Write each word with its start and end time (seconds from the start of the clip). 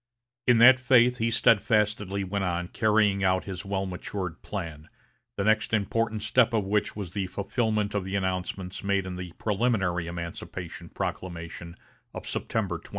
In 0.47 0.57
that 0.57 0.79
faith 0.79 1.19
he 1.19 1.29
steadfastly 1.29 2.23
went 2.23 2.43
on 2.43 2.69
carrying 2.69 3.23
out 3.23 3.43
his 3.43 3.63
well 3.63 3.85
matured 3.85 4.41
plan, 4.41 4.89
the 5.37 5.43
next 5.43 5.75
important 5.75 6.23
step 6.23 6.53
of 6.53 6.65
which 6.65 6.95
was 6.95 7.11
the 7.11 7.27
fulfilment 7.27 7.93
of 7.93 8.03
the 8.03 8.15
announcements 8.15 8.83
made 8.83 9.05
in 9.05 9.15
the 9.15 9.31
preliminary 9.33 10.07
emancipation 10.07 10.89
proclamation 10.89 11.75
of 12.15 12.27
September 12.27 12.79
22. 12.79 12.89